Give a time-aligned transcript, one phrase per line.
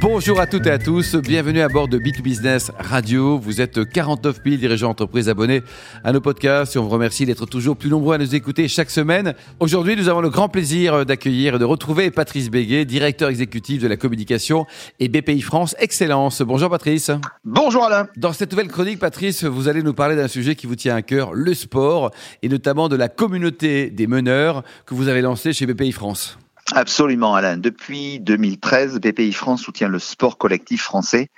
[0.00, 3.38] Bonjour à toutes et à tous, bienvenue à bord de B2Business Radio.
[3.38, 5.62] Vous êtes 49 000 dirigeants d'entreprise abonnés
[6.04, 8.88] à nos podcasts et on vous remercie d'être toujours plus nombreux à nous écouter chaque
[8.88, 9.34] semaine.
[9.60, 13.88] Aujourd'hui, nous avons le grand plaisir d'accueillir et de retrouver Patrice Béguet, directeur exécutif de
[13.88, 14.64] la communication
[15.00, 16.40] et BPI France Excellence.
[16.40, 17.10] Bonjour Patrice.
[17.44, 18.08] Bonjour Alain.
[18.16, 21.02] Dans cette nouvelle chronique, Patrice, vous allez nous parler d'un sujet qui vous tient à
[21.02, 22.10] cœur, le sport
[22.40, 26.38] et notamment de la communauté des meneurs que vous avez lancée chez BPI France.
[26.72, 27.56] Absolument, Alain.
[27.56, 31.28] Depuis 2013, BPI France soutient le sport collectif français,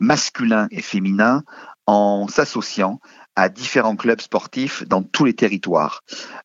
[0.00, 1.44] masculin et féminin,
[1.86, 3.00] en s'associant
[3.36, 6.02] à différents clubs sportifs dans tous les territoires.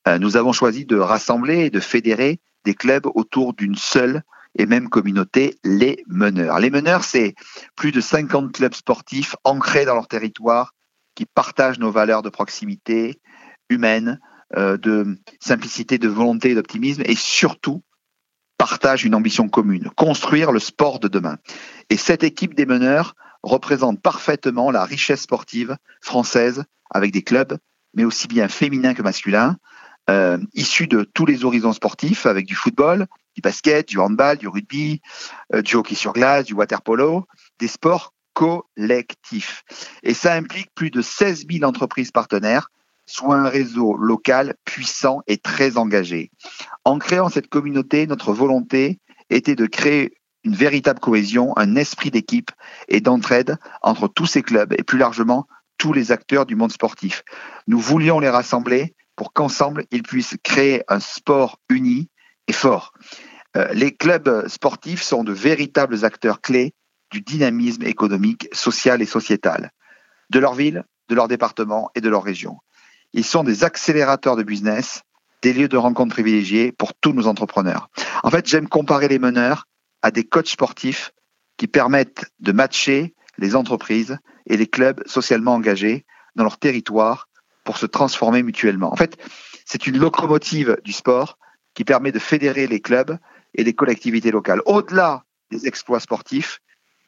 [0.08, 4.22] Euh, nous avons choisi de rassembler et de fédérer des clubs autour d'une seule
[4.58, 6.60] et même communauté, les meneurs.
[6.60, 7.34] Les meneurs, c'est
[7.76, 10.74] plus de 50 clubs sportifs ancrés dans leur territoire
[11.16, 13.20] qui partagent nos valeurs de proximité
[13.70, 14.20] humaine,
[14.56, 17.84] euh, de simplicité, de volonté, d'optimisme et surtout
[18.66, 21.38] partagent une ambition commune, construire le sport de demain.
[21.92, 23.14] Et cette équipe des meneurs
[23.44, 27.60] représente parfaitement la richesse sportive française avec des clubs,
[27.94, 29.58] mais aussi bien féminins que masculins,
[30.10, 34.48] euh, issus de tous les horizons sportifs, avec du football, du basket, du handball, du
[34.48, 35.00] rugby,
[35.54, 37.28] euh, du hockey sur glace, du water polo,
[37.60, 39.64] des sports collectifs.
[40.02, 42.72] Et ça implique plus de 16 000 entreprises partenaires
[43.06, 46.32] soit un réseau local puissant et très engagé.
[46.84, 52.52] En créant cette communauté, notre volonté était de créer une véritable cohésion, un esprit d'équipe
[52.88, 55.48] et d'entraide entre tous ces clubs et plus largement
[55.78, 57.24] tous les acteurs du monde sportif.
[57.68, 62.10] Nous voulions les rassembler pour qu'ensemble ils puissent créer un sport uni
[62.48, 62.94] et fort.
[63.58, 66.74] Euh, les clubs sportifs sont de véritables acteurs clés
[67.12, 69.72] du dynamisme économique, social et sociétal
[70.30, 72.58] de leur ville, de leur département et de leur région.
[73.16, 75.04] Ils sont des accélérateurs de business,
[75.42, 77.90] des lieux de rencontre privilégiés pour tous nos entrepreneurs.
[78.24, 79.68] En fait, j'aime comparer les meneurs
[80.02, 81.14] à des coachs sportifs
[81.56, 84.18] qui permettent de matcher les entreprises
[84.48, 87.30] et les clubs socialement engagés dans leur territoire
[87.64, 88.92] pour se transformer mutuellement.
[88.92, 89.18] En fait,
[89.66, 91.38] c'est une locomotive du sport
[91.74, 93.18] qui permet de fédérer les clubs
[93.54, 94.62] et les collectivités locales.
[94.66, 96.60] Au-delà des exploits sportifs,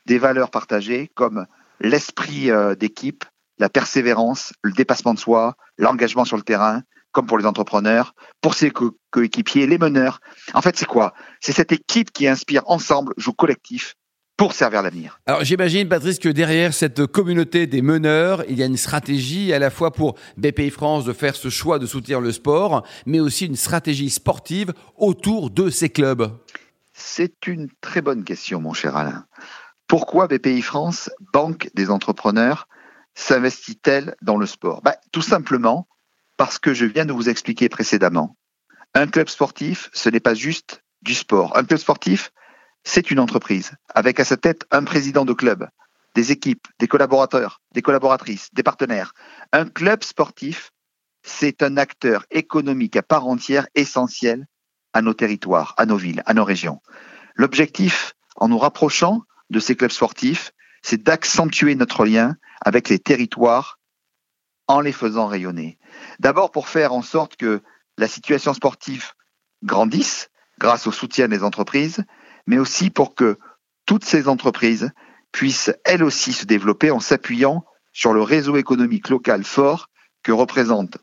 [0.06, 1.48] des valeurs partagées comme
[1.82, 3.26] l'esprit euh, d'équipe,
[3.60, 8.54] la persévérance, le dépassement de soi, l'engagement sur le terrain, comme pour les entrepreneurs, pour
[8.54, 8.72] ses
[9.10, 10.20] coéquipiers, les meneurs.
[10.54, 11.14] En fait, c'est quoi?
[11.40, 13.96] C'est cette équipe qui inspire ensemble, joue collectif
[14.38, 15.20] pour servir l'avenir.
[15.26, 19.58] Alors j'imagine, Patrice, que derrière cette communauté des meneurs, il y a une stratégie à
[19.58, 23.48] la fois pour BPI France de faire ce choix de soutenir le sport, mais aussi
[23.48, 26.32] une stratégie sportive autour de ces clubs.
[26.94, 29.26] C'est une très bonne question, mon cher Alain.
[29.88, 32.68] Pourquoi BPI France, banque des entrepreneurs,
[33.18, 34.82] s'investit-elle dans le sport?
[34.82, 35.88] Bah, Tout simplement
[36.38, 38.38] parce que je viens de vous expliquer précédemment.
[38.94, 41.58] Un club sportif, ce n'est pas juste du sport.
[41.58, 42.32] Un club sportif,
[42.84, 45.68] c'est une entreprise, avec à sa tête un président de club,
[46.14, 49.14] des équipes, des collaborateurs, des collaboratrices, des partenaires.
[49.52, 50.72] Un club sportif,
[51.24, 54.46] c'est un acteur économique à part entière essentiel
[54.94, 56.82] à nos territoires, à nos villes, à nos régions.
[57.36, 60.52] L'objectif, en nous rapprochant de ces clubs sportifs,
[60.88, 63.78] c'est d'accentuer notre lien avec les territoires
[64.68, 65.78] en les faisant rayonner.
[66.20, 67.62] D'abord pour faire en sorte que
[67.98, 69.12] la situation sportive
[69.64, 72.06] grandisse grâce au soutien des entreprises,
[72.46, 73.38] mais aussi pour que
[73.86, 74.92] toutes ces entreprises
[75.34, 79.90] puissent elles aussi se développer en s'appuyant sur le réseau économique local fort
[80.24, 81.00] que représentent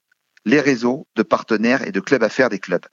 [0.46, 2.86] les réseaux de partenaires et de clubs à faire des clubs.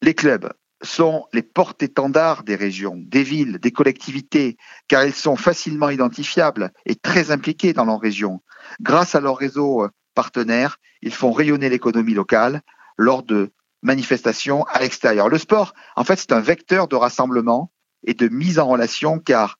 [0.00, 0.52] Les clubs
[0.82, 4.56] sont les porte-étendards des régions, des villes, des collectivités,
[4.88, 8.42] car ils sont facilement identifiables et très impliqués dans leur région.
[8.80, 12.62] Grâce à leur réseau euh, partenaire, ils font rayonner l'économie locale
[12.96, 13.50] lors de
[13.82, 15.28] manifestations à l'extérieur.
[15.28, 17.72] Le sport, en fait, c'est un vecteur de rassemblement
[18.04, 19.58] et de mise en relation, car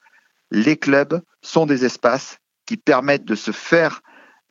[0.51, 4.03] les clubs sont des espaces qui permettent de se faire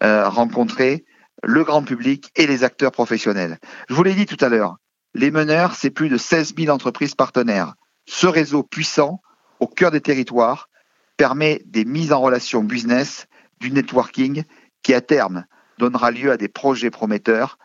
[0.04, 1.06] euh, rencontrer
[1.44, 3.58] le grand public et les acteurs professionnels.
[3.90, 4.78] Je vous l'ai dit tout à l'heure,
[5.14, 7.74] les meneurs, c'est plus de 16 000 entreprises partenaires.
[8.06, 9.22] Ce réseau puissant,
[9.60, 10.70] au cœur des territoires,
[11.18, 13.28] permet des mises en relation business,
[13.60, 14.44] du networking,
[14.84, 15.46] qui à terme
[15.78, 17.58] donnera lieu à des projets prometteurs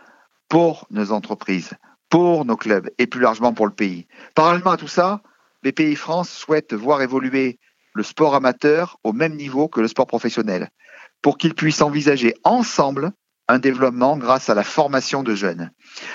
[0.48, 1.72] pour nos entreprises,
[2.10, 4.06] pour nos clubs et plus largement pour le pays.
[4.34, 5.22] Parallèlement à tout ça,
[5.62, 7.58] BPI France souhaite voir évoluer
[7.94, 10.68] le sport amateur au même niveau que le sport professionnel,
[11.22, 13.12] pour qu'ils puissent envisager ensemble
[13.48, 15.70] un développement grâce à la formation de jeunes.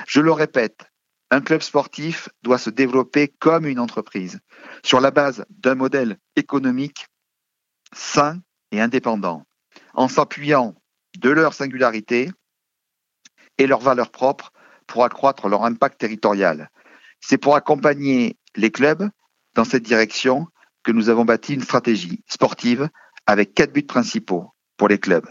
[0.08, 0.91] Je le répète,
[1.32, 4.42] un club sportif doit se développer comme une entreprise,
[4.84, 7.08] sur la base d'un modèle économique
[7.94, 8.42] sain
[8.72, 9.46] et indépendant,
[9.94, 10.76] en s'appuyant
[11.18, 12.30] de leur singularité
[13.58, 14.52] et leurs valeurs propres
[14.88, 16.70] pour accroître leur impact territorial.
[17.22, 19.10] C'est pour accompagner les clubs
[19.56, 20.48] dans cette direction
[20.84, 22.90] que nous avons bâti une stratégie sportive
[23.26, 25.28] avec quatre buts principaux pour les clubs.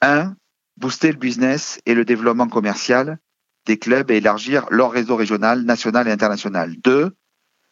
[0.00, 0.34] Un,
[0.78, 3.18] booster le business et le développement commercial
[3.66, 6.74] des clubs et élargir leur réseau régional, national et international.
[6.82, 7.16] Deux,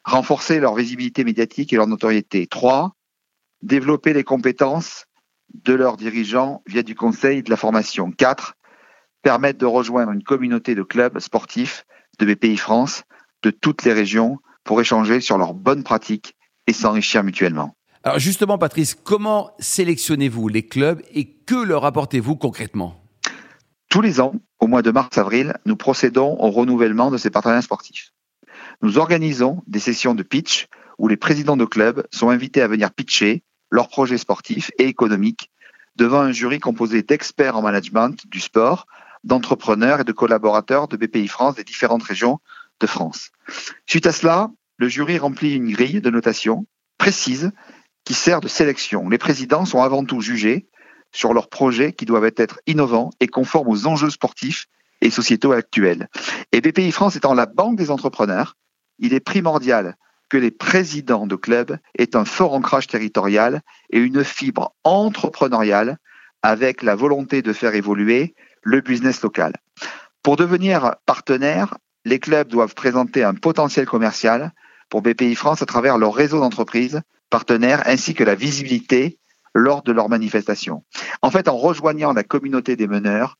[0.05, 2.47] renforcer leur visibilité médiatique et leur notoriété.
[2.47, 2.93] Trois,
[3.63, 5.07] développer les compétences
[5.55, 8.11] de leurs dirigeants via du conseil et de la formation.
[8.11, 8.55] Quatre,
[9.23, 11.85] permettre de rejoindre une communauté de clubs sportifs
[12.19, 13.05] de BPI France
[13.43, 16.35] de toutes les régions pour échanger sur leurs bonnes pratiques
[16.67, 17.75] et s'enrichir mutuellement.
[18.05, 23.08] Alors justement, Patrice, comment sélectionnez-vous les clubs et que leur apportez-vous concrètement?
[23.89, 28.13] Tous les ans, au mois de mars-avril, nous procédons au renouvellement de ces partenaires sportifs.
[28.83, 30.67] Nous organisons des sessions de pitch
[30.99, 35.51] où les présidents de clubs sont invités à venir pitcher leurs projets sportifs et économiques
[35.97, 38.87] devant un jury composé d'experts en management du sport,
[39.25, 42.41] d'entrepreneurs et de collaborateurs de BPI France des différentes régions
[42.81, 43.31] de France.
[43.87, 46.67] Suite à cela, le jury remplit une grille de notation
[46.99, 47.53] précise
[48.05, 49.09] qui sert de sélection.
[49.09, 50.68] Les présidents sont avant tout jugés
[51.13, 54.67] sur leurs projets qui doivent être innovants et conformes aux enjeux sportifs
[55.01, 56.09] et sociétaux actuels.
[56.53, 58.57] Et BPI France étant la banque des entrepreneurs,
[58.99, 59.97] il est primordial
[60.29, 65.99] que les présidents de clubs aient un fort ancrage territorial et une fibre entrepreneuriale
[66.43, 69.55] avec la volonté de faire évoluer le business local.
[70.23, 74.53] Pour devenir partenaire, les clubs doivent présenter un potentiel commercial
[74.89, 77.01] pour BPI France à travers leur réseau d'entreprises
[77.31, 79.19] partenaires ainsi que la visibilité
[79.59, 80.85] lors de leurs manifestations.
[81.23, 83.37] En fait, en rejoignant la communauté des meneurs,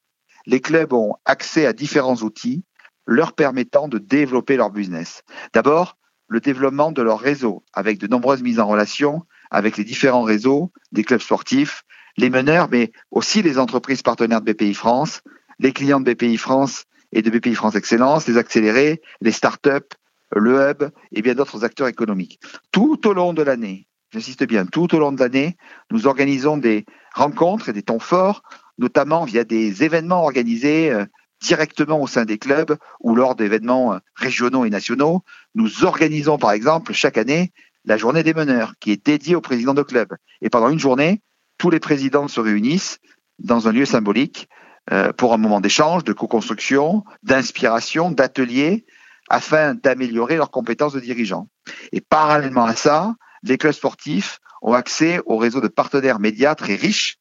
[0.47, 2.65] les clubs ont accès à différents outils
[3.07, 5.23] leur permettant de développer leur business.
[5.55, 10.23] D'abord, le développement de leur réseau avec de nombreuses mises en relation avec les différents
[10.23, 11.85] réseaux des clubs sportifs,
[12.19, 15.23] les meneurs, mais aussi les entreprises partenaires de BPI France,
[15.59, 19.97] les clients de BPI France et de BPI France Excellence, les accélérés, les startups,
[20.37, 22.39] le hub et bien d'autres acteurs économiques.
[22.73, 25.57] Tout au long de l'année, j'insiste bien, tout au long de l'année,
[25.91, 26.85] nous organisons des
[27.15, 28.43] rencontres et des temps forts,
[28.79, 31.05] notamment via des événements organisés euh,
[31.41, 35.23] directement au sein des clubs ou lors d'événements euh, régionaux et nationaux.
[35.55, 37.53] Nous organisons par exemple chaque année
[37.85, 40.15] la journée des meneurs qui est dédiée aux présidents de clubs.
[40.43, 41.23] Et pendant une journée,
[41.59, 42.99] tous les présidents se réunissent
[43.39, 44.49] dans un lieu symbolique
[44.93, 48.85] euh, pour un moment d'échange, de co-construction, d'inspiration, d'atelier,
[49.29, 51.49] afin d'améliorer leurs compétences de dirigeants.
[51.93, 56.75] Et parallèlement à ça, les clubs sportifs ont accès au réseau de partenaires médias très
[56.75, 57.19] riches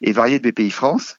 [0.00, 1.16] et variés de BPI France,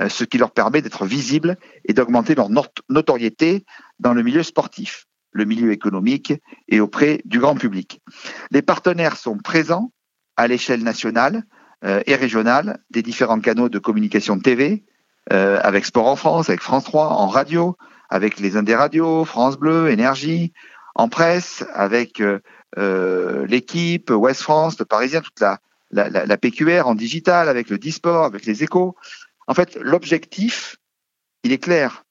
[0.00, 2.48] euh, ce qui leur permet d'être visibles et d'augmenter leur
[2.88, 3.64] notoriété
[4.00, 6.34] dans le milieu sportif, le milieu économique
[6.68, 8.00] et auprès du grand public.
[8.50, 9.92] Les partenaires sont présents
[10.36, 11.44] à l'échelle nationale
[11.84, 14.84] euh, et régionale des différents canaux de communication TV,
[15.32, 17.76] euh, avec Sport en France, avec France 3, en radio,
[18.10, 20.52] avec les Indes radios, France Bleu, Énergie,
[20.96, 22.22] en presse, avec
[22.78, 25.60] euh, l'équipe, West France, le Parisien, toute la,
[25.90, 28.96] la, PQR en digital, avec le Disport, avec les échos.
[29.46, 30.76] En fait, l'objectif,
[31.42, 32.04] il est clair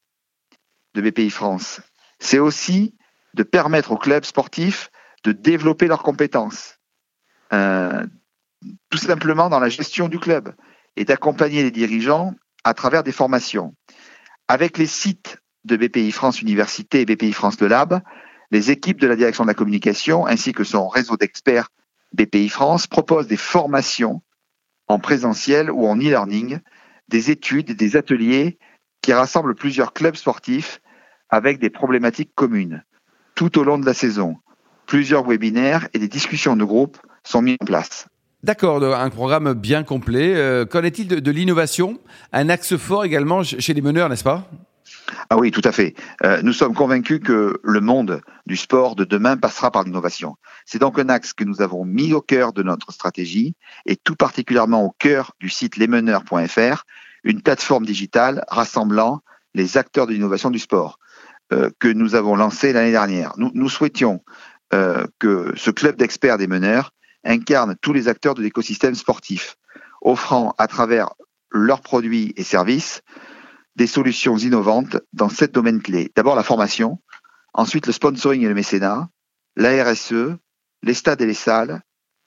[0.93, 1.81] de BPI France.
[2.19, 2.95] C'est aussi
[3.33, 4.89] de permettre aux clubs sportifs
[5.23, 6.79] de développer leurs compétences,
[7.53, 8.05] euh,
[8.89, 10.53] tout simplement dans la gestion du club,
[10.95, 12.33] et d'accompagner les dirigeants
[12.63, 13.73] à travers des formations.
[14.47, 18.01] Avec les sites de BPI France Université et BPI France Le Lab,
[18.53, 21.69] les équipes de la direction de la communication ainsi que son réseau d'experts
[22.13, 24.21] BPI France proposent des formations
[24.87, 26.59] en présentiel ou en e-learning,
[27.09, 28.59] des études des ateliers
[29.01, 30.81] qui rassemblent plusieurs clubs sportifs
[31.29, 32.83] avec des problématiques communes.
[33.33, 34.37] Tout au long de la saison,
[34.85, 38.07] plusieurs webinaires et des discussions de groupe sont mis en place.
[38.43, 40.35] D'accord, un programme bien complet.
[40.35, 41.97] Euh, qu'en est-il de l'innovation?
[42.33, 44.47] Un axe fort également chez les meneurs, n'est-ce pas?
[45.33, 45.95] Ah oui, tout à fait.
[46.23, 50.35] Euh, nous sommes convaincus que le monde du sport de demain passera par l'innovation.
[50.63, 53.55] C'est donc un axe que nous avons mis au cœur de notre stratégie
[53.87, 56.83] et tout particulièrement au cœur du site lesmeneurs.fr,
[57.23, 59.21] une plateforme digitale rassemblant
[59.55, 60.99] les acteurs de l'innovation du sport
[61.51, 63.33] euh, que nous avons lancé l'année dernière.
[63.37, 64.23] Nous, souhaitions
[64.71, 66.91] euh, que ce club d'experts des meneurs
[67.23, 69.55] incarne tous les acteurs de l'écosystème sportif,
[70.03, 71.09] offrant à travers
[71.49, 73.01] leurs produits et services
[73.75, 76.11] des solutions innovantes dans sept domaines clés.
[76.15, 76.99] D'abord la formation,
[77.53, 79.09] ensuite le sponsoring et le mécénat,
[79.55, 80.37] la RSE,
[80.83, 81.81] les stades et les salles,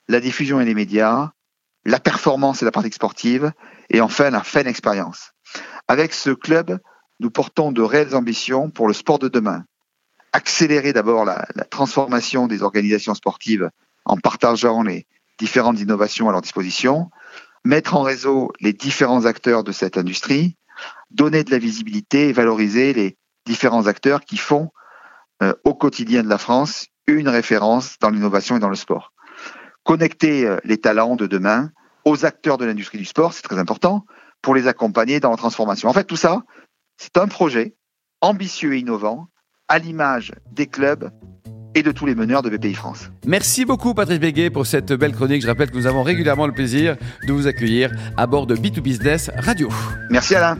[0.07, 1.31] la diffusion et les médias,
[1.85, 3.51] la performance et la pratique sportive,
[3.89, 5.31] et enfin la fan expérience.
[5.87, 6.79] Avec ce club,
[7.19, 9.63] nous portons de réelles ambitions pour le sport de demain.
[10.33, 13.69] Accélérer d'abord la, la transformation des organisations sportives
[14.05, 15.07] en partageant les
[15.39, 17.09] différentes innovations à leur disposition,
[17.63, 20.57] mettre en réseau les différents acteurs de cette industrie,
[21.11, 24.71] donner de la visibilité et valoriser les différents acteurs qui font
[25.43, 29.13] euh, au quotidien de la France une référence dans l'innovation et dans le sport.
[29.83, 31.71] Connecter euh, les talents de demain
[32.05, 34.05] aux acteurs de l'industrie du sport, c'est très important
[34.41, 35.89] pour les accompagner dans la transformation.
[35.89, 36.43] En fait, tout ça,
[36.97, 37.75] c'est un projet
[38.21, 39.27] ambitieux et innovant
[39.67, 41.11] à l'image des clubs
[41.75, 43.09] et de tous les meneurs de BPI France.
[43.25, 45.41] Merci beaucoup Patrice Béguet pour cette belle chronique.
[45.41, 46.97] Je rappelle que nous avons régulièrement le plaisir
[47.27, 49.69] de vous accueillir à bord de B2Business Radio.
[50.09, 50.57] Merci Alain.